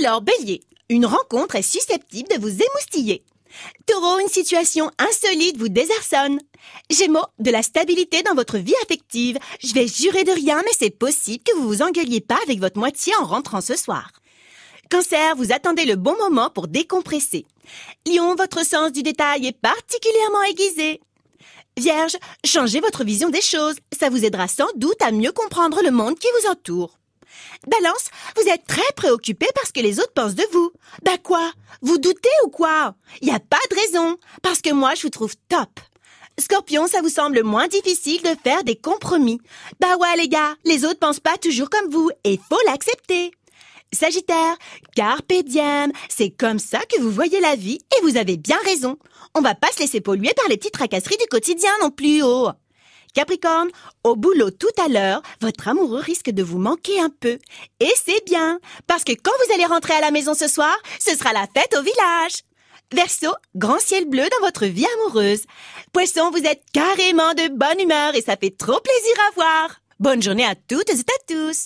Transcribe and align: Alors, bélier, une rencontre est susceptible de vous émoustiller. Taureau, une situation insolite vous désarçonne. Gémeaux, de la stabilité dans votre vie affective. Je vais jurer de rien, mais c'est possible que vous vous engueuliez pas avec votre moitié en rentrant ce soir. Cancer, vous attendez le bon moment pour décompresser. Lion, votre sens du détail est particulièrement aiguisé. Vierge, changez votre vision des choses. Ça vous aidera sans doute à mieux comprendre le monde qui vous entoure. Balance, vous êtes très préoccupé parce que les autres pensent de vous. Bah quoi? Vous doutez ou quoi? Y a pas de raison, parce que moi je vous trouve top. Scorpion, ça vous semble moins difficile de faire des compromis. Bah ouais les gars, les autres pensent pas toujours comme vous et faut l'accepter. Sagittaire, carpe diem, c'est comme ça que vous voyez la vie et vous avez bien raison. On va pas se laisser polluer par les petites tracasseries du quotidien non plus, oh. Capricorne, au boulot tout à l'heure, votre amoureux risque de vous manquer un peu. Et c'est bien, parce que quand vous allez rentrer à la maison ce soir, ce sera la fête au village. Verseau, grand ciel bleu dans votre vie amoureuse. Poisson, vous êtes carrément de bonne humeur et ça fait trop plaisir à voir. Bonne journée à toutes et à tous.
Alors, 0.00 0.20
bélier, 0.20 0.60
une 0.88 1.06
rencontre 1.06 1.56
est 1.56 1.62
susceptible 1.62 2.28
de 2.28 2.40
vous 2.40 2.50
émoustiller. 2.50 3.24
Taureau, 3.86 4.18
une 4.18 4.28
situation 4.28 4.90
insolite 4.98 5.56
vous 5.56 5.68
désarçonne. 5.68 6.40
Gémeaux, 6.90 7.24
de 7.38 7.50
la 7.50 7.62
stabilité 7.62 8.22
dans 8.22 8.34
votre 8.34 8.58
vie 8.58 8.74
affective. 8.82 9.38
Je 9.62 9.72
vais 9.72 9.86
jurer 9.86 10.24
de 10.24 10.32
rien, 10.32 10.60
mais 10.64 10.72
c'est 10.78 10.90
possible 10.90 11.44
que 11.44 11.56
vous 11.56 11.66
vous 11.66 11.82
engueuliez 11.82 12.20
pas 12.20 12.38
avec 12.42 12.60
votre 12.60 12.78
moitié 12.78 13.12
en 13.20 13.24
rentrant 13.24 13.60
ce 13.60 13.76
soir. 13.76 14.10
Cancer, 14.90 15.34
vous 15.36 15.52
attendez 15.52 15.84
le 15.84 15.96
bon 15.96 16.16
moment 16.18 16.50
pour 16.50 16.68
décompresser. 16.68 17.46
Lion, 18.06 18.34
votre 18.34 18.64
sens 18.64 18.92
du 18.92 19.02
détail 19.02 19.46
est 19.46 19.58
particulièrement 19.58 20.42
aiguisé. 20.42 21.00
Vierge, 21.78 22.16
changez 22.44 22.80
votre 22.80 23.04
vision 23.04 23.30
des 23.30 23.40
choses. 23.40 23.76
Ça 23.98 24.10
vous 24.10 24.24
aidera 24.24 24.48
sans 24.48 24.68
doute 24.76 25.00
à 25.02 25.10
mieux 25.10 25.32
comprendre 25.32 25.82
le 25.82 25.90
monde 25.90 26.18
qui 26.18 26.28
vous 26.40 26.50
entoure. 26.50 26.98
Balance, 27.66 28.10
vous 28.36 28.48
êtes 28.48 28.66
très 28.66 28.92
préoccupé 28.96 29.46
parce 29.54 29.72
que 29.72 29.80
les 29.80 29.98
autres 29.98 30.12
pensent 30.14 30.34
de 30.34 30.46
vous. 30.52 30.72
Bah 31.02 31.18
quoi? 31.22 31.52
Vous 31.82 31.98
doutez 31.98 32.28
ou 32.44 32.48
quoi? 32.48 32.94
Y 33.22 33.30
a 33.30 33.40
pas 33.40 33.58
de 33.70 33.76
raison, 33.76 34.16
parce 34.42 34.60
que 34.60 34.72
moi 34.72 34.94
je 34.94 35.02
vous 35.02 35.10
trouve 35.10 35.34
top. 35.48 35.80
Scorpion, 36.38 36.86
ça 36.86 37.00
vous 37.00 37.08
semble 37.08 37.42
moins 37.42 37.66
difficile 37.66 38.22
de 38.22 38.36
faire 38.44 38.62
des 38.62 38.76
compromis. 38.76 39.40
Bah 39.80 39.96
ouais 39.96 40.16
les 40.16 40.28
gars, 40.28 40.54
les 40.64 40.84
autres 40.84 40.98
pensent 40.98 41.20
pas 41.20 41.38
toujours 41.38 41.70
comme 41.70 41.90
vous 41.90 42.10
et 42.24 42.38
faut 42.48 42.60
l'accepter. 42.66 43.32
Sagittaire, 43.92 44.56
carpe 44.94 45.32
diem, 45.44 45.92
c'est 46.08 46.30
comme 46.30 46.58
ça 46.58 46.80
que 46.80 47.00
vous 47.00 47.10
voyez 47.10 47.40
la 47.40 47.56
vie 47.56 47.78
et 47.96 48.02
vous 48.02 48.16
avez 48.16 48.36
bien 48.36 48.58
raison. 48.64 48.98
On 49.34 49.40
va 49.40 49.54
pas 49.54 49.72
se 49.72 49.80
laisser 49.80 50.00
polluer 50.00 50.32
par 50.36 50.48
les 50.48 50.56
petites 50.56 50.74
tracasseries 50.74 51.16
du 51.16 51.26
quotidien 51.26 51.70
non 51.80 51.90
plus, 51.90 52.22
oh. 52.22 52.50
Capricorne, 53.16 53.70
au 54.04 54.14
boulot 54.14 54.50
tout 54.50 54.68
à 54.78 54.88
l'heure, 54.88 55.22
votre 55.40 55.68
amoureux 55.68 56.00
risque 56.00 56.28
de 56.28 56.42
vous 56.42 56.58
manquer 56.58 57.00
un 57.00 57.08
peu. 57.08 57.38
Et 57.80 57.92
c'est 58.04 58.22
bien, 58.26 58.60
parce 58.86 59.04
que 59.04 59.12
quand 59.12 59.32
vous 59.42 59.54
allez 59.54 59.64
rentrer 59.64 59.94
à 59.94 60.02
la 60.02 60.10
maison 60.10 60.34
ce 60.34 60.46
soir, 60.46 60.76
ce 61.00 61.16
sera 61.16 61.32
la 61.32 61.46
fête 61.46 61.74
au 61.78 61.82
village. 61.82 62.42
Verseau, 62.92 63.32
grand 63.54 63.80
ciel 63.80 64.04
bleu 64.04 64.24
dans 64.30 64.44
votre 64.44 64.66
vie 64.66 64.86
amoureuse. 64.98 65.44
Poisson, 65.94 66.30
vous 66.30 66.44
êtes 66.44 66.62
carrément 66.74 67.32
de 67.32 67.56
bonne 67.56 67.80
humeur 67.80 68.14
et 68.14 68.20
ça 68.20 68.36
fait 68.36 68.54
trop 68.54 68.80
plaisir 68.80 69.16
à 69.30 69.34
voir. 69.34 69.80
Bonne 69.98 70.22
journée 70.22 70.44
à 70.44 70.54
toutes 70.54 70.90
et 70.90 70.92
à 70.92 71.24
tous. 71.26 71.64